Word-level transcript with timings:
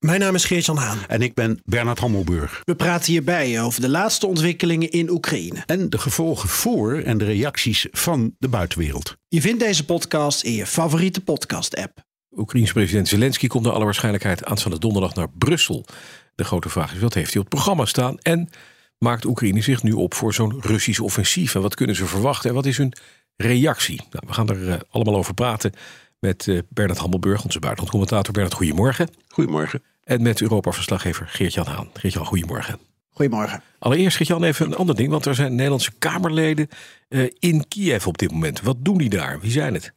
Mijn 0.00 0.20
naam 0.20 0.34
is 0.34 0.44
Geert-Jan 0.44 0.76
Haan. 0.76 0.98
En 1.08 1.22
ik 1.22 1.34
ben 1.34 1.60
Bernard 1.64 1.98
Hammelburg. 1.98 2.62
We 2.64 2.74
praten 2.74 3.12
hierbij 3.12 3.62
over 3.62 3.80
de 3.80 3.88
laatste 3.88 4.26
ontwikkelingen 4.26 4.90
in 4.90 5.10
Oekraïne. 5.10 5.62
En 5.66 5.90
de 5.90 5.98
gevolgen 5.98 6.48
voor 6.48 6.98
en 6.98 7.18
de 7.18 7.24
reacties 7.24 7.86
van 7.90 8.34
de 8.38 8.48
buitenwereld. 8.48 9.16
Je 9.28 9.40
vindt 9.40 9.60
deze 9.60 9.84
podcast 9.84 10.42
in 10.42 10.52
je 10.52 10.66
favoriete 10.66 11.20
podcast-app. 11.20 12.04
Oekraïense 12.36 12.72
president 12.72 13.08
Zelensky 13.08 13.46
komt 13.46 13.64
naar 13.64 13.72
alle 13.72 13.84
waarschijnlijkheid 13.84 14.44
aanstaande 14.44 14.78
donderdag 14.78 15.14
naar 15.14 15.30
Brussel. 15.30 15.84
De 16.34 16.44
grote 16.44 16.68
vraag 16.68 16.94
is, 16.94 17.00
wat 17.00 17.14
heeft 17.14 17.32
hij 17.32 17.42
op 17.42 17.46
het 17.46 17.54
programma 17.54 17.84
staan? 17.84 18.18
En 18.18 18.48
maakt 18.98 19.24
Oekraïne 19.24 19.60
zich 19.60 19.82
nu 19.82 19.92
op 19.92 20.14
voor 20.14 20.34
zo'n 20.34 20.60
Russisch 20.60 21.00
offensief? 21.00 21.54
En 21.54 21.62
wat 21.62 21.74
kunnen 21.74 21.96
ze 21.96 22.06
verwachten? 22.06 22.48
En 22.48 22.54
wat 22.54 22.66
is 22.66 22.76
hun 22.76 22.92
reactie? 23.36 23.96
Nou, 24.10 24.24
we 24.26 24.32
gaan 24.32 24.48
er 24.48 24.68
uh, 24.68 24.74
allemaal 24.90 25.16
over 25.16 25.34
praten 25.34 25.72
met 26.20 26.46
uh, 26.46 26.58
Bernard 26.68 26.98
Hammelburg, 26.98 27.44
onze 27.44 27.58
buitenlandcommentator. 27.58 28.32
Bernard, 28.32 28.54
goedemorgen. 28.54 29.08
Goedemorgen. 29.28 29.82
En 30.10 30.22
met 30.22 30.40
Europa-verslaggever 30.40 31.26
Geert-Jan 31.28 31.66
Haan. 31.66 31.90
Geert-Jan, 31.94 32.26
goedemorgen. 32.26 32.78
Goedemorgen. 33.10 33.62
Allereerst, 33.78 34.16
Geert-Jan, 34.16 34.42
even 34.42 34.66
een 34.66 34.76
ander 34.76 34.94
ding. 34.94 35.10
Want 35.10 35.26
er 35.26 35.34
zijn 35.34 35.54
Nederlandse 35.54 35.92
Kamerleden 35.98 36.68
uh, 37.08 37.30
in 37.38 37.68
Kiev 37.68 38.06
op 38.06 38.18
dit 38.18 38.30
moment. 38.30 38.60
Wat 38.60 38.76
doen 38.78 38.98
die 38.98 39.08
daar? 39.08 39.40
Wie 39.40 39.50
zijn 39.50 39.74
het? 39.74 39.92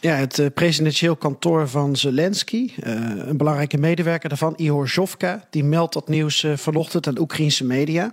Ja, 0.00 0.14
het 0.14 0.38
uh, 0.38 0.46
presidentieel 0.54 1.16
kantoor 1.16 1.68
van 1.68 1.96
Zelensky, 1.96 2.70
uh, 2.84 2.92
een 3.16 3.36
belangrijke 3.36 3.78
medewerker 3.78 4.28
daarvan, 4.28 4.54
Ihor 4.56 4.88
Zhovka, 4.88 5.46
die 5.50 5.64
meldt 5.64 5.92
dat 5.92 6.08
nieuws 6.08 6.42
uh, 6.42 6.56
vanochtend 6.56 7.06
aan 7.06 7.18
Oekraïnse 7.18 7.64
media. 7.64 8.12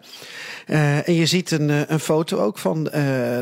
en 0.66 1.14
je 1.14 1.26
ziet 1.26 1.52
een, 1.52 1.92
een 1.94 2.00
foto 2.00 2.38
ook 2.38 2.58
van 2.58 2.82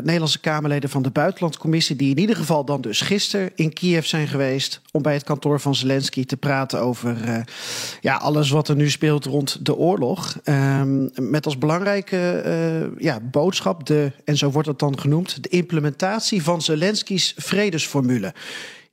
Nederlandse 0.02 0.40
Kamerleden 0.40 0.90
van 0.90 1.02
de 1.02 1.10
Buitenlandcommissie, 1.10 1.96
die 1.96 2.10
in 2.10 2.18
ieder 2.18 2.36
geval 2.36 2.64
dan 2.64 2.80
dus 2.80 3.00
gisteren 3.00 3.50
in 3.54 3.72
Kiev 3.72 4.04
zijn 4.04 4.28
geweest 4.28 4.80
om 4.90 5.02
bij 5.02 5.12
het 5.12 5.24
kantoor 5.24 5.60
van 5.60 5.74
Zelensky 5.74 6.24
te 6.24 6.36
praten 6.36 6.80
over 6.80 7.44
ja, 8.00 8.16
alles 8.16 8.50
wat 8.50 8.68
er 8.68 8.76
nu 8.76 8.90
speelt 8.90 9.24
rond 9.24 9.66
de 9.66 9.76
oorlog. 9.76 10.38
Um, 10.44 11.10
met 11.14 11.44
als 11.44 11.58
belangrijke 11.58 12.94
ja, 12.98 13.20
boodschap, 13.20 13.86
de, 13.86 14.12
en 14.24 14.36
zo 14.36 14.50
wordt 14.50 14.68
het 14.68 14.78
dan 14.78 14.98
genoemd, 14.98 15.42
de 15.42 15.48
implementatie 15.48 16.42
van 16.42 16.62
Zelensky's 16.62 17.34
vredesformule. 17.36 18.31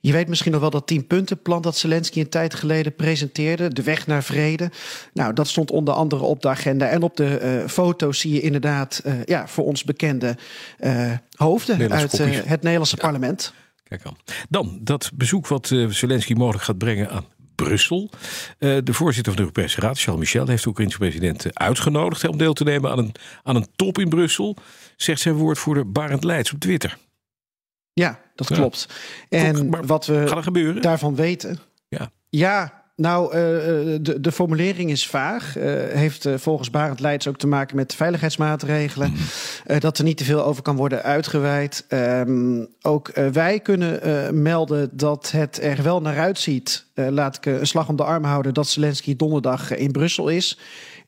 Je 0.02 0.12
weet 0.12 0.28
misschien 0.28 0.52
nog 0.52 0.60
wel 0.60 0.70
dat 0.70 0.86
tienpuntenplan 0.86 1.62
dat 1.62 1.76
Zelensky 1.76 2.20
een 2.20 2.28
tijd 2.28 2.54
geleden 2.54 2.94
presenteerde. 2.94 3.68
De 3.68 3.82
weg 3.82 4.06
naar 4.06 4.22
vrede. 4.22 4.70
Nou, 5.12 5.32
dat 5.32 5.48
stond 5.48 5.70
onder 5.70 5.94
andere 5.94 6.24
op 6.24 6.42
de 6.42 6.48
agenda. 6.48 6.86
En 6.86 7.02
op 7.02 7.16
de 7.16 7.58
uh, 7.62 7.68
foto's 7.68 8.18
zie 8.18 8.32
je 8.32 8.40
inderdaad 8.40 9.02
uh, 9.06 9.24
ja, 9.24 9.48
voor 9.48 9.64
ons 9.64 9.84
bekende 9.84 10.36
uh, 10.80 11.12
hoofden 11.36 11.92
uit 11.92 12.18
het 12.18 12.62
Nederlandse 12.62 12.96
ja. 12.96 13.02
parlement. 13.02 13.52
Kijk 13.84 14.04
aan. 14.04 14.16
Dan 14.48 14.78
dat 14.82 15.10
bezoek 15.14 15.46
wat 15.46 15.66
Zelensky 15.88 16.32
mogelijk 16.32 16.64
gaat 16.64 16.78
brengen 16.78 17.10
aan 17.10 17.24
Brussel. 17.54 18.10
de 18.58 18.92
voorzitter 18.92 19.32
van 19.32 19.42
de 19.42 19.48
Europese 19.48 19.80
Raad, 19.80 20.00
Charles 20.00 20.20
Michel, 20.20 20.46
heeft 20.46 20.62
de 20.62 20.68
Oekraïnse 20.68 20.98
president 20.98 21.58
uitgenodigd 21.58 22.28
om 22.28 22.38
deel 22.38 22.52
te 22.52 22.64
nemen 22.64 22.90
aan 22.90 22.98
een, 22.98 23.12
aan 23.42 23.56
een 23.56 23.66
top 23.76 23.98
in 23.98 24.08
Brussel. 24.08 24.56
Zegt 24.96 25.20
zijn 25.20 25.34
woordvoerder 25.34 25.92
Barend 25.92 26.24
Leids 26.24 26.52
op 26.52 26.58
Twitter. 26.60 26.98
Ja, 27.92 28.18
dat 28.34 28.48
ja. 28.48 28.54
klopt. 28.54 28.88
En 29.28 29.86
wat 29.86 30.06
we 30.06 30.78
daarvan 30.80 31.14
weten. 31.14 31.58
Ja. 31.88 32.10
Ja, 32.28 32.80
nou, 33.00 33.26
uh, 33.26 33.32
de, 34.00 34.20
de 34.20 34.32
formulering 34.32 34.90
is 34.90 35.06
vaag. 35.06 35.56
Uh, 35.56 35.64
heeft 35.88 36.26
uh, 36.26 36.34
volgens 36.36 36.70
Barend 36.70 37.00
Leids 37.00 37.28
ook 37.28 37.38
te 37.38 37.46
maken 37.46 37.76
met 37.76 37.94
veiligheidsmaatregelen. 37.94 39.10
Mm. 39.10 39.78
dat 39.78 39.98
er 39.98 40.04
niet 40.04 40.16
te 40.16 40.24
veel 40.24 40.44
over 40.44 40.62
kan 40.62 40.76
worden 40.76 41.02
uitgeweid. 41.02 41.84
Um, 41.88 42.68
ook 42.82 43.12
wij 43.32 43.60
kunnen 43.60 44.42
melden 44.42 44.88
dat 44.92 45.30
het 45.30 45.62
er 45.62 45.82
wel 45.82 46.00
naar 46.00 46.18
uitziet. 46.18 46.86
laat 46.94 47.36
ik 47.36 47.46
een 47.46 47.66
slag 47.66 47.88
om 47.88 47.96
de 47.96 48.04
arm 48.04 48.24
houden 48.24 48.54
dat 48.54 48.68
Zelensky 48.68 49.16
donderdag 49.16 49.76
in 49.76 49.92
Brussel 49.92 50.28
is. 50.28 50.58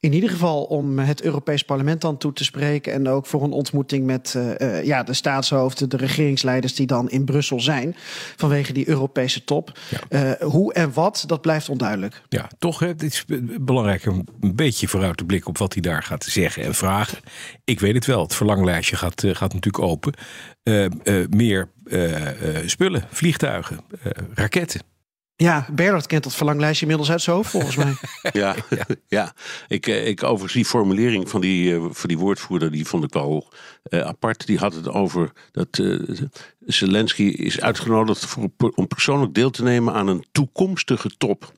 In 0.02 0.12
ieder 0.12 0.30
geval 0.30 0.64
om 0.64 0.98
het 0.98 1.22
Europees 1.22 1.62
Parlement 1.62 2.00
dan 2.00 2.16
toe 2.16 2.32
te 2.32 2.44
spreken. 2.44 2.92
En 2.92 3.08
ook 3.08 3.26
voor 3.26 3.42
een 3.42 3.52
ontmoeting 3.52 4.06
met 4.06 4.34
uh, 4.36 4.50
uh, 4.58 4.84
ja, 4.84 5.02
de 5.02 5.14
staatshoofden, 5.14 5.88
de 5.88 5.96
regeringsleiders 5.96 6.74
die 6.74 6.86
dan 6.86 7.10
in 7.10 7.24
Brussel 7.24 7.60
zijn. 7.60 7.94
Vanwege 8.36 8.72
die 8.72 8.88
Europese 8.88 9.44
top. 9.44 9.78
Ja. 10.08 10.38
Uh, 10.40 10.48
hoe 10.48 10.72
en 10.72 10.92
wat, 10.92 11.24
dat 11.26 11.40
blijft 11.40 11.68
onduidelijk. 11.68 12.22
Ja, 12.28 12.50
toch. 12.58 12.78
Het 12.78 13.02
is 13.02 13.24
belangrijk 13.60 14.06
om 14.06 14.24
een 14.40 14.56
beetje 14.56 14.88
vooruit 14.88 15.16
te 15.16 15.24
blikken 15.24 15.50
op 15.50 15.58
wat 15.58 15.72
hij 15.72 15.82
daar 15.82 16.02
gaat 16.02 16.24
zeggen 16.24 16.62
en 16.62 16.74
vragen. 16.74 17.18
Ik 17.64 17.80
weet 17.80 17.94
het 17.94 18.06
wel, 18.06 18.22
het 18.22 18.34
verlanglijstje 18.34 18.96
gaat, 18.96 19.24
gaat 19.26 19.54
natuurlijk 19.54 19.84
open. 19.84 20.14
meer 21.30 21.68
spullen, 22.66 23.04
vliegtuigen, 23.10 23.80
raketten. 24.34 24.91
Ja, 25.36 25.66
Bernard 25.72 26.06
kent 26.06 26.24
dat 26.24 26.34
verlanglijstje 26.34 26.82
inmiddels 26.82 27.10
uit 27.10 27.22
zijn 27.22 27.36
hoofd, 27.36 27.50
volgens 27.50 27.76
mij. 27.76 27.94
ja, 28.42 28.54
ja. 29.08 29.34
Ik, 29.68 29.86
ik 29.86 30.22
overigens 30.22 30.52
die 30.52 30.64
formulering 30.64 31.28
van 31.30 31.40
die, 31.40 31.72
uh, 31.72 31.84
van 31.90 32.08
die 32.08 32.18
woordvoerder, 32.18 32.70
die 32.70 32.86
vond 32.86 33.04
ik 33.04 33.12
wel 33.12 33.52
uh, 33.88 34.00
apart. 34.00 34.46
Die 34.46 34.58
had 34.58 34.74
het 34.74 34.88
over 34.88 35.32
dat 35.52 35.82
Zelensky 36.60 37.22
is 37.22 37.60
uitgenodigd 37.60 38.36
om 38.74 38.86
persoonlijk 38.86 39.34
deel 39.34 39.50
te 39.50 39.62
nemen 39.62 39.94
aan 39.94 40.08
een 40.08 40.24
toekomstige 40.32 41.08
top. 41.08 41.52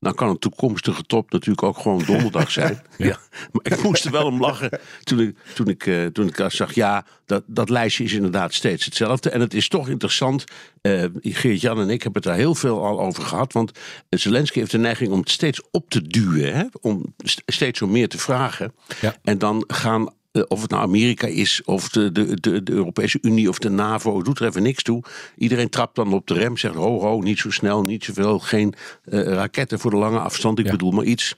Nou 0.00 0.14
kan 0.14 0.28
een 0.28 0.38
toekomstige 0.38 1.02
top 1.02 1.30
natuurlijk 1.32 1.62
ook 1.62 1.78
gewoon 1.78 2.02
donderdag 2.06 2.50
zijn. 2.60 2.82
ja. 2.96 3.06
ja. 3.06 3.18
Maar 3.52 3.72
ik 3.72 3.82
moest 3.82 4.04
er 4.04 4.10
wel 4.10 4.26
om 4.26 4.40
lachen 4.40 4.80
toen 5.02 5.20
ik, 5.20 5.36
toen 5.54 5.68
ik, 5.68 5.86
uh, 5.86 6.06
toen 6.06 6.26
ik 6.26 6.44
zag, 6.48 6.74
ja, 6.74 7.04
dat, 7.26 7.42
dat 7.46 7.68
lijstje 7.68 8.04
is 8.04 8.12
inderdaad 8.12 8.54
steeds 8.54 8.84
hetzelfde. 8.84 9.30
En 9.30 9.40
het 9.40 9.54
is 9.54 9.68
toch 9.68 9.88
interessant, 9.88 10.44
uh, 10.82 11.04
Geert-Jan 11.22 11.80
en 11.80 11.90
ik 11.90 12.02
hebben 12.02 12.22
het 12.22 12.30
daar 12.30 12.40
heel 12.40 12.54
veel 12.54 12.84
al 12.84 13.00
over 13.00 13.22
gehad. 13.22 13.52
Want 13.52 13.72
Zelensky 14.08 14.58
heeft 14.58 14.70
de 14.70 14.78
neiging 14.78 15.12
om 15.12 15.18
het 15.18 15.30
steeds 15.30 15.60
op 15.70 15.90
te 15.90 16.02
duwen. 16.02 16.54
Hè? 16.54 16.64
Om 16.80 17.14
steeds 17.46 17.82
om 17.82 17.90
meer 17.90 18.08
te 18.08 18.18
vragen. 18.18 18.74
Ja. 19.00 19.16
En 19.22 19.38
dan 19.38 19.64
gaan 19.66 20.08
of 20.32 20.62
het 20.62 20.70
nou 20.70 20.82
Amerika 20.82 21.26
is, 21.26 21.62
of 21.64 21.88
de, 21.88 22.12
de, 22.12 22.40
de, 22.40 22.62
de, 22.62 22.72
Europese 22.72 23.18
Unie 23.22 23.48
of 23.48 23.58
de 23.58 23.70
NAVO, 23.70 24.22
doet 24.22 24.38
er 24.38 24.46
even 24.46 24.62
niks 24.62 24.82
toe. 24.82 25.02
Iedereen 25.36 25.68
trapt 25.68 25.94
dan 25.94 26.12
op 26.12 26.26
de 26.26 26.34
rem, 26.34 26.56
zegt 26.56 26.74
ho 26.74 27.00
ho, 27.00 27.20
niet 27.20 27.38
zo 27.38 27.50
snel, 27.50 27.82
niet 27.82 28.04
zoveel, 28.04 28.38
geen 28.38 28.74
uh, 29.04 29.22
raketten 29.22 29.78
voor 29.78 29.90
de 29.90 29.96
lange 29.96 30.18
afstand, 30.18 30.58
ik 30.58 30.64
ja. 30.64 30.70
bedoel 30.70 30.90
maar 30.90 31.04
iets. 31.04 31.34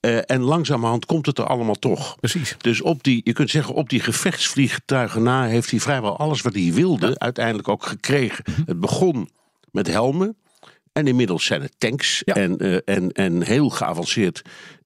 Uh, 0.00 0.30
en 0.30 0.40
langzamerhand 0.40 1.06
komt 1.06 1.26
het 1.26 1.38
er 1.38 1.46
allemaal 1.46 1.74
toch. 1.74 2.16
Precies. 2.20 2.54
Dus 2.58 2.80
op 2.80 3.02
die, 3.02 3.20
je 3.24 3.32
kunt 3.32 3.50
zeggen, 3.50 3.74
op 3.74 3.88
die 3.88 4.00
gevechtsvliegtuigen 4.00 5.22
na 5.22 5.46
heeft 5.46 5.70
hij 5.70 5.80
vrijwel 5.80 6.18
alles 6.18 6.40
wat 6.40 6.54
hij 6.54 6.72
wilde 6.72 7.06
ja. 7.06 7.14
uiteindelijk 7.18 7.68
ook 7.68 7.86
gekregen. 7.86 8.44
Mm 8.46 8.54
-hmm. 8.54 8.64
Het 8.66 8.80
begon 8.80 9.28
met 9.70 9.86
helmen. 9.86 10.36
En 10.92 11.06
inmiddels 11.06 11.44
zijn 11.44 11.62
het 11.62 11.74
tanks 11.78 12.22
ja. 12.24 12.34
en, 12.34 12.64
uh, 12.64 12.78
en, 12.84 13.12
en 13.12 13.42
heel 13.42 13.68
geavanceerd 13.68 14.42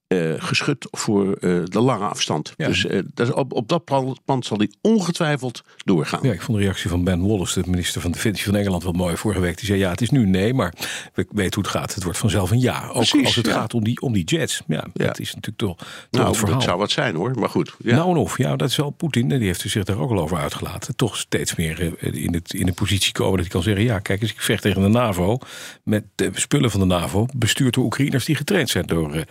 uh, 0.07 0.33
geschud 0.37 0.87
voor 0.91 1.25
uh, 1.25 1.63
de 1.65 1.79
lange 1.79 2.05
afstand. 2.05 2.53
Ja. 2.57 2.67
Dus 2.67 2.85
uh, 2.85 3.01
dat, 3.13 3.33
op, 3.33 3.53
op 3.53 3.67
dat 3.67 3.83
pand 4.25 4.45
zal 4.45 4.57
die 4.57 4.77
ongetwijfeld 4.81 5.63
doorgaan. 5.85 6.19
Ja, 6.23 6.31
ik 6.31 6.41
vond 6.41 6.57
de 6.57 6.63
reactie 6.63 6.89
van 6.89 7.03
Ben 7.03 7.27
Wallace, 7.27 7.61
de 7.61 7.69
minister 7.69 8.01
van 8.01 8.11
Defensie 8.11 8.45
van 8.45 8.55
Engeland, 8.55 8.83
wel 8.83 8.91
mooi 8.91 9.17
vorige 9.17 9.39
week. 9.41 9.57
Die 9.57 9.65
zei: 9.65 9.79
Ja, 9.79 9.89
het 9.89 10.01
is 10.01 10.09
nu 10.09 10.25
nee, 10.25 10.53
maar 10.53 10.73
we 11.13 11.27
weten 11.31 11.53
hoe 11.53 11.63
het 11.63 11.71
gaat. 11.71 11.93
Het 11.93 12.03
wordt 12.03 12.17
vanzelf 12.17 12.51
een 12.51 12.59
ja. 12.59 12.85
Ook 12.87 12.93
Precies, 12.93 13.25
als 13.25 13.35
het 13.35 13.45
ja. 13.45 13.53
gaat 13.53 13.73
om 13.73 13.83
die, 13.83 14.01
om 14.01 14.13
die 14.13 14.23
jets. 14.23 14.61
Ja, 14.67 14.85
ja, 14.93 15.05
dat 15.05 15.19
is 15.19 15.27
natuurlijk 15.35 15.57
toch, 15.57 15.77
toch 15.77 15.87
nou, 16.11 16.27
het 16.27 16.37
verhaal. 16.37 16.55
Dat 16.55 16.67
zou 16.67 16.77
wat 16.77 16.91
zijn 16.91 17.15
hoor, 17.15 17.39
maar 17.39 17.49
goed. 17.49 17.75
Ja. 17.79 17.95
Nou, 17.95 18.09
en 18.09 18.17
of. 18.17 18.37
Ja, 18.37 18.55
dat 18.55 18.69
is 18.69 18.75
wel 18.75 18.89
Poetin. 18.89 19.29
Die 19.29 19.39
heeft 19.39 19.61
zich 19.61 19.83
daar 19.83 19.99
ook 19.99 20.11
al 20.11 20.19
over 20.19 20.37
uitgelaten. 20.37 20.95
Toch 20.95 21.17
steeds 21.17 21.55
meer 21.55 21.93
in, 21.99 22.33
het, 22.33 22.53
in 22.53 22.65
de 22.65 22.73
positie 22.73 23.11
komen 23.11 23.31
dat 23.31 23.41
hij 23.41 23.49
kan 23.49 23.63
zeggen: 23.63 23.83
Ja, 23.83 23.99
kijk 23.99 24.21
eens, 24.21 24.31
ik 24.31 24.41
vecht 24.41 24.61
tegen 24.61 24.81
de 24.81 24.87
NAVO. 24.87 25.37
Met 25.83 26.03
de 26.15 26.29
spullen 26.33 26.71
van 26.71 26.79
de 26.79 26.85
NAVO. 26.85 27.25
Bestuurd 27.35 27.73
door 27.73 27.83
Oekraïners 27.83 28.25
die 28.25 28.35
getraind 28.35 28.69
zijn 28.69 28.85
door, 28.85 29.23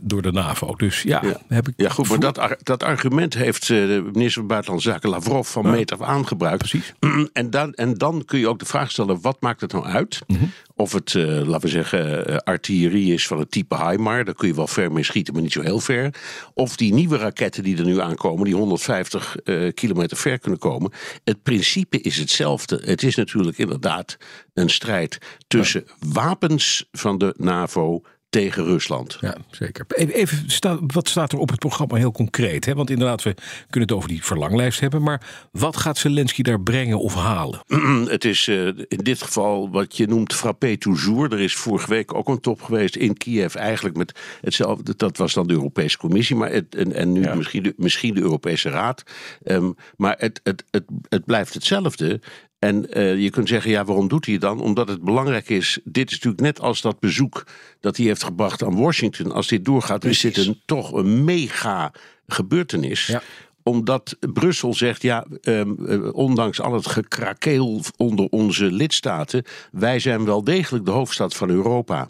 door 0.00 0.22
de 0.22 0.32
NAVO. 0.32 0.74
Dus 0.74 1.02
ja, 1.02 1.20
ja. 1.24 1.40
heb 1.48 1.68
ik. 1.68 1.74
Ja, 1.76 1.88
goed, 1.88 2.08
maar 2.08 2.20
dat, 2.20 2.56
dat 2.62 2.82
argument 2.82 3.34
heeft 3.34 3.66
de 3.66 4.08
minister 4.12 4.32
van 4.32 4.46
Buitenlandse 4.46 4.90
Zaken 4.90 5.10
Lavrov 5.10 5.48
van 5.48 5.62
ja. 5.62 5.70
meet 5.70 5.92
af 5.92 6.02
aangebruikt. 6.02 6.58
Precies. 6.58 6.92
En 7.32 7.50
dan, 7.50 7.74
en 7.74 7.94
dan 7.94 8.24
kun 8.24 8.38
je 8.38 8.48
ook 8.48 8.58
de 8.58 8.64
vraag 8.64 8.90
stellen: 8.90 9.20
wat 9.20 9.36
maakt 9.40 9.60
het 9.60 9.72
nou 9.72 9.84
uit? 9.84 10.20
Mhm. 10.26 10.44
Of 10.76 10.92
het, 10.92 11.14
laten 11.14 11.60
we 11.60 11.68
zeggen, 11.68 12.44
artillerie 12.44 13.14
is 13.14 13.26
van 13.26 13.38
het 13.38 13.50
type 13.50 13.88
HIMAR. 13.88 14.24
Daar 14.24 14.34
kun 14.34 14.48
je 14.48 14.54
wel 14.54 14.66
ver 14.66 14.92
mee 14.92 15.02
schieten, 15.02 15.32
maar 15.34 15.42
niet 15.42 15.52
zo 15.52 15.60
heel 15.60 15.80
ver. 15.80 16.14
Of 16.54 16.76
die 16.76 16.92
nieuwe 16.92 17.16
raketten 17.16 17.62
die 17.62 17.76
er 17.76 17.84
nu 17.84 18.00
aankomen, 18.00 18.44
die 18.44 18.54
150 18.54 19.36
uh, 19.44 19.72
kilometer 19.74 20.16
ver 20.16 20.38
kunnen 20.38 20.58
komen. 20.58 20.92
Het 21.24 21.42
principe 21.42 22.00
is 22.00 22.16
hetzelfde. 22.16 22.80
Het 22.84 23.02
is 23.02 23.14
natuurlijk 23.14 23.58
inderdaad 23.58 24.16
een 24.54 24.70
strijd 24.70 25.18
tussen 25.46 25.84
wapens 26.12 26.88
van 26.92 27.18
de 27.18 27.34
NAVO 27.36 28.02
tegen 28.30 28.64
Rusland. 28.64 29.18
Ja, 29.20 29.36
zeker. 29.50 29.84
Even, 29.88 30.14
even 30.14 30.50
sta, 30.50 30.78
wat 30.86 31.08
staat 31.08 31.32
er 31.32 31.38
op 31.38 31.48
het 31.48 31.58
programma 31.58 31.96
heel 31.96 32.12
concreet? 32.12 32.64
Hè? 32.64 32.74
Want 32.74 32.90
inderdaad, 32.90 33.22
we 33.22 33.34
kunnen 33.70 33.88
het 33.88 33.92
over 33.92 34.08
die 34.08 34.24
verlanglijst 34.24 34.80
hebben. 34.80 35.02
Maar 35.02 35.48
wat 35.52 35.76
gaat 35.76 35.98
Zelensky 35.98 36.42
daar 36.42 36.60
brengen 36.60 36.98
of 36.98 37.14
halen? 37.14 37.60
Het 38.08 38.24
is 38.24 38.46
uh, 38.46 38.66
in 38.66 38.98
dit 39.02 39.22
geval 39.22 39.70
wat 39.70 39.96
je 39.96 40.06
noemt 40.06 40.34
frappé 40.34 40.76
toujours. 40.76 41.32
Er 41.32 41.40
is 41.40 41.54
vorige 41.54 41.88
week 41.88 42.14
ook 42.14 42.28
een 42.28 42.40
top 42.40 42.62
geweest 42.62 42.96
in 42.96 43.16
Kiev. 43.16 43.54
Eigenlijk 43.54 43.96
met 43.96 44.18
hetzelfde. 44.40 44.96
Dat 44.96 45.16
was 45.16 45.32
dan 45.32 45.46
de 45.46 45.52
Europese 45.52 45.98
Commissie. 45.98 46.36
Maar 46.36 46.52
het, 46.52 46.74
en, 46.74 46.92
en 46.92 47.12
nu 47.12 47.22
ja. 47.22 47.34
misschien, 47.34 47.62
de, 47.62 47.74
misschien 47.76 48.14
de 48.14 48.20
Europese 48.20 48.70
Raad. 48.70 49.02
Um, 49.44 49.74
maar 49.96 50.14
het, 50.18 50.40
het, 50.42 50.64
het, 50.70 50.84
het 51.08 51.24
blijft 51.24 51.54
hetzelfde. 51.54 52.20
En 52.58 52.98
uh, 52.98 53.22
je 53.22 53.30
kunt 53.30 53.48
zeggen, 53.48 53.70
ja, 53.70 53.84
waarom 53.84 54.08
doet 54.08 54.24
hij 54.24 54.34
het 54.34 54.42
dan? 54.42 54.60
Omdat 54.60 54.88
het 54.88 55.02
belangrijk 55.02 55.48
is. 55.48 55.78
Dit 55.84 56.06
is 56.10 56.14
natuurlijk 56.14 56.42
net 56.42 56.60
als 56.60 56.80
dat 56.80 57.00
bezoek 57.00 57.46
dat 57.80 57.96
hij 57.96 58.06
heeft 58.06 58.22
gebracht 58.22 58.62
aan 58.62 58.76
Washington. 58.76 59.32
Als 59.32 59.48
dit 59.48 59.64
doorgaat, 59.64 60.00
Precies. 60.00 60.24
is 60.24 60.34
dit 60.34 60.46
een, 60.46 60.62
toch 60.64 60.92
een 60.92 61.24
mega 61.24 61.92
gebeurtenis. 62.26 63.06
Ja 63.06 63.22
omdat 63.68 64.16
Brussel 64.32 64.74
zegt, 64.74 65.02
ja, 65.02 65.26
um, 65.42 65.76
ondanks 66.12 66.60
al 66.60 66.72
het 66.72 66.86
gekrakeel 66.86 67.80
onder 67.96 68.26
onze 68.28 68.64
lidstaten, 68.64 69.44
wij 69.72 69.98
zijn 69.98 70.24
wel 70.24 70.44
degelijk 70.44 70.84
de 70.84 70.90
hoofdstad 70.90 71.36
van 71.36 71.50
Europa. 71.50 72.08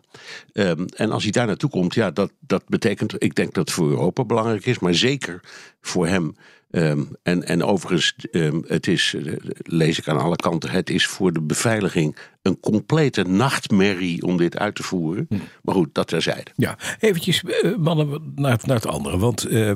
Um, 0.52 0.86
en 0.96 1.10
als 1.10 1.22
hij 1.22 1.32
daar 1.32 1.46
naartoe 1.46 1.70
komt, 1.70 1.94
ja, 1.94 2.10
dat, 2.10 2.32
dat 2.40 2.62
betekent, 2.66 3.22
ik 3.22 3.34
denk 3.34 3.54
dat 3.54 3.66
het 3.66 3.74
voor 3.76 3.88
Europa 3.88 4.24
belangrijk 4.24 4.66
is, 4.66 4.78
maar 4.78 4.94
zeker 4.94 5.40
voor 5.80 6.06
hem. 6.06 6.36
Um, 6.70 7.08
en, 7.22 7.44
en 7.44 7.64
overigens, 7.64 8.14
um, 8.32 8.64
het 8.66 8.86
is, 8.86 9.14
uh, 9.16 9.36
lees 9.56 9.98
ik 9.98 10.08
aan 10.08 10.20
alle 10.20 10.36
kanten, 10.36 10.70
het 10.70 10.90
is 10.90 11.06
voor 11.06 11.32
de 11.32 11.40
beveiliging 11.40 12.16
een 12.42 12.60
complete 12.60 13.22
nachtmerrie 13.22 14.22
om 14.22 14.36
dit 14.36 14.58
uit 14.58 14.74
te 14.74 14.82
voeren. 14.82 15.26
Hm. 15.28 15.34
Maar 15.62 15.74
goed, 15.74 15.88
dat 15.92 16.06
terzijde. 16.06 16.50
Ja, 16.56 16.78
eventjes 16.98 17.42
uh, 17.42 17.76
mannen 17.76 18.32
naar, 18.34 18.58
naar 18.64 18.76
het 18.76 18.86
andere. 18.86 19.18
Want 19.18 19.50
uh, 19.50 19.72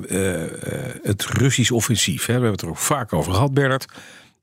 het 1.03 1.25
Russisch 1.25 1.71
offensief, 1.71 2.21
hè, 2.21 2.27
we 2.27 2.33
hebben 2.33 2.51
het 2.51 2.63
er 2.63 2.69
ook 2.69 2.77
vaak 2.77 3.13
over 3.13 3.33
gehad, 3.33 3.55
Bernard. 3.55 3.87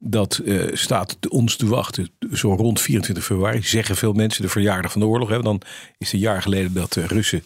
Dat 0.01 0.41
staat 0.71 1.17
ons 1.27 1.55
te 1.55 1.67
wachten 1.67 2.09
zo 2.31 2.53
rond 2.53 2.81
24 2.81 3.25
februari. 3.25 3.63
Zeggen 3.63 3.95
veel 3.95 4.13
mensen 4.13 4.41
de 4.41 4.49
verjaardag 4.49 4.91
van 4.91 5.01
de 5.01 5.07
oorlog. 5.07 5.29
Hè. 5.29 5.41
Dan 5.41 5.61
is 5.97 6.05
het 6.05 6.13
een 6.13 6.19
jaar 6.19 6.41
geleden 6.41 6.73
dat 6.73 6.93
de 6.93 7.07
Russen 7.07 7.43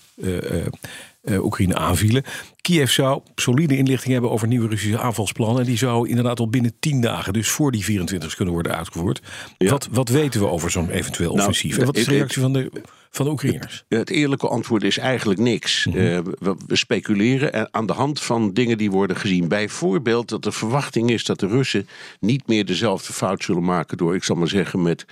Oekraïne 1.25 1.75
aanvielen. 1.75 2.23
Kiev 2.63 2.89
zou 2.89 3.21
solide 3.35 3.77
inlichting 3.77 4.13
hebben 4.13 4.31
over 4.31 4.47
nieuwe 4.47 4.67
Russische 4.67 4.99
aanvalsplannen. 4.99 5.59
En 5.59 5.65
die 5.65 5.77
zou 5.77 6.09
inderdaad 6.09 6.39
al 6.39 6.49
binnen 6.49 6.73
10 6.79 7.01
dagen, 7.01 7.33
dus 7.33 7.49
voor 7.49 7.71
die 7.71 7.83
24 7.83 8.35
kunnen 8.35 8.53
worden 8.53 8.75
uitgevoerd. 8.77 9.21
Ja. 9.57 9.69
Wat, 9.69 9.87
wat 9.91 10.09
weten 10.09 10.39
we 10.39 10.47
over 10.47 10.71
zo'n 10.71 10.89
eventueel 10.89 11.29
nou, 11.29 11.39
offensief? 11.39 11.77
en 11.77 11.85
wat 11.85 11.97
is 11.97 12.05
de 12.05 12.11
reactie 12.11 12.41
van 12.41 12.53
de, 12.53 12.71
van 13.09 13.25
de 13.25 13.31
Oekraïners? 13.31 13.83
Het 13.89 14.09
eerlijke 14.09 14.47
antwoord 14.47 14.83
is 14.83 14.97
eigenlijk 14.97 15.39
niks. 15.39 15.85
Mm 15.85 15.93
-hmm. 15.93 16.01
uh, 16.01 16.19
we, 16.39 16.55
we, 16.67 16.75
speculeren 16.75 17.73
aan 17.73 17.85
de 17.85 17.93
hand 17.93 18.21
van 18.21 18.53
dingen 18.53 18.77
die 18.77 18.91
worden 18.91 19.17
gezien. 19.17 19.47
Bijvoorbeeld 19.47 20.29
dat 20.29 20.43
de 20.43 20.51
verwachting 20.51 21.09
is 21.09 21.25
dat 21.25 21.39
de 21.39 21.47
Russen 21.47 21.87
niet 22.19 22.47
meer 22.47 22.65
dezelfde 22.65 23.13
fout 23.13 23.43
zullen 23.43 23.63
maken 23.63 23.97
door, 23.97 24.15
ik 24.15 24.23
zal 24.23 24.35
maar 24.35 24.47
zeggen, 24.47 24.81
met 24.81 25.05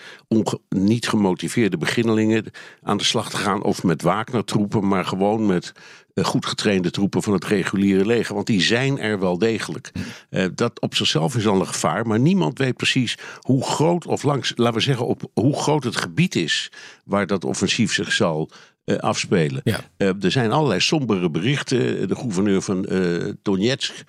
niet 0.69 1.07
gemotiveerde 1.07 1.77
beginnelingen 1.77 2.45
aan 2.81 2.98
de 2.98 3.03
slag 3.03 3.30
te 3.30 3.38
gaan 3.38 3.63
of 3.63 3.83
met 3.83 4.01
Wagner-troepen, 4.01 4.88
maar 4.88 5.06
gewoon 5.06 5.45
met 5.45 5.74
goed 6.16 6.46
getrainde 6.46 6.92
troepen 6.92 7.24
van 7.24 7.34
het 7.34 7.46
reguliere 7.46 8.06
leger. 8.06 8.36
Want 8.36 8.48
die 8.48 8.62
zijn 8.62 9.00
er 9.00 9.19
wel 9.19 9.38
degelijk. 9.38 9.92
Uh, 10.30 10.46
dat 10.56 10.80
op 10.80 10.96
zichzelf 10.96 11.36
is 11.36 11.48
al 11.48 11.60
een 11.60 11.68
gevaar. 11.68 12.08
Maar 12.08 12.19
niemand 12.19 12.58
weet 12.58 12.75
precies 12.75 13.18
hoe 13.40 13.63
groot 13.63 14.06
of 14.06 14.24
langs, 14.24 14.54
laten 14.56 14.74
we 14.74 14.81
zeggen, 14.81 15.08
op 15.08 15.30
hoe 15.34 15.56
groot 15.56 15.84
het 15.84 15.96
gebied 15.96 16.36
is 16.36 16.72
waar 17.06 17.28
dat 17.28 17.44
offensief 17.44 17.94
zich 17.94 18.12
zal 18.12 18.50
uh, 18.86 18.98
afspelen. 18.98 19.62
Ja. 19.63 19.80
er 19.98 20.31
zijn 20.31 20.52
allerlei 20.52 20.80
sombere 20.80 21.30
berichten. 21.30 22.08
De 22.08 22.16
gouverneur 22.16 22.62
van 22.62 22.90
Donetsk. 23.42 24.04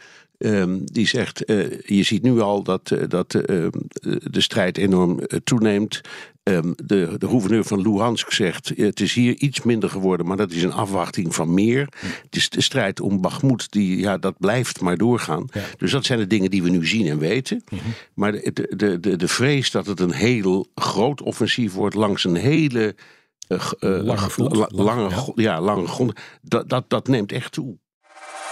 Um, 0.45 0.81
die 0.85 1.07
zegt, 1.07 1.51
uh, 1.51 1.81
je 1.81 2.03
ziet 2.03 2.23
nu 2.23 2.41
al 2.41 2.63
dat, 2.63 2.91
uh, 2.91 3.03
dat 3.09 3.35
uh, 3.35 3.43
de 4.31 4.41
strijd 4.41 4.79
enorm 4.79 5.21
toeneemt. 5.45 6.01
Um, 6.45 6.75
de, 6.85 7.15
de 7.19 7.29
gouverneur 7.29 7.65
van 7.65 7.81
Luhansk 7.81 8.33
zegt, 8.33 8.73
het 8.77 9.01
is 9.01 9.15
hier 9.15 9.37
iets 9.37 9.63
minder 9.63 9.91
geworden, 9.91 10.27
maar 10.27 10.37
dat 10.37 10.51
is 10.51 10.63
een 10.63 10.73
afwachting 10.73 11.35
van 11.35 11.55
meer. 11.55 11.89
Het 12.23 12.37
is 12.37 12.51
de 12.51 12.61
strijd 12.61 13.01
om 13.01 13.21
Bakhmut, 13.21 13.71
die, 13.71 13.99
ja, 13.99 14.19
dat 14.19 14.35
blijft 14.39 14.81
maar 14.81 14.97
doorgaan. 14.97 15.49
Ja. 15.53 15.61
Dus 15.77 15.91
dat 15.91 16.05
zijn 16.05 16.19
de 16.19 16.27
dingen 16.27 16.51
die 16.51 16.63
we 16.63 16.69
nu 16.69 16.87
zien 16.87 17.07
en 17.07 17.19
weten. 17.19 17.63
-huh. 17.67 17.81
Maar 18.15 18.33
de, 18.33 18.69
de, 18.77 19.01
de, 19.01 19.17
de 19.17 19.29
vrees 19.29 19.71
dat 19.71 19.87
het 19.87 20.01
een 20.01 20.13
heel 20.13 20.67
groot 20.75 21.23
offensief 21.23 21.73
wordt 21.73 21.95
langs 21.95 22.25
een 22.25 22.37
hele... 22.37 22.95
lange, 23.79 24.29
la, 24.37 24.69
lange, 24.71 25.09
ja. 25.09 25.33
ja, 25.35 25.61
lange 25.61 25.87
grond, 25.87 26.13
dat, 26.43 26.69
dat, 26.69 26.91
dat 26.91 27.09
neemt 27.09 27.33
echt 27.33 27.53
toe. 27.53 27.79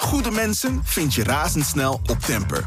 Goede 0.01 0.31
mensen 0.31 0.81
vind 0.85 1.15
je 1.15 1.23
razendsnel 1.23 1.93
op 1.93 2.19
Temper. 2.19 2.67